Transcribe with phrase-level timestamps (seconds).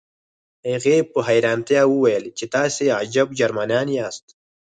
[0.71, 4.25] هغې په حیرانتیا وویل چې تاسې عجب جرمنان یاست